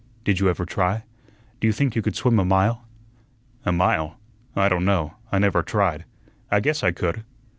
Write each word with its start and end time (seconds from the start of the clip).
Did 0.23 0.39
you 0.39 0.49
ever 0.49 0.65
try? 0.65 1.03
D'you 1.59 1.71
think 1.71 1.95
you 1.95 2.01
could 2.01 2.15
swim 2.15 2.39
a 2.39 2.43
mile?" 2.43 2.87
"A 3.65 3.71
mile? 3.71 4.17
I 4.55 4.67
don't 4.67 4.83
know. 4.83 5.13
I 5.31 5.37
never 5.37 5.61
tried. 5.61 6.05
I 6.49 6.59
guess 6.59 6.83
I 6.83 6.89
could." 6.89 7.23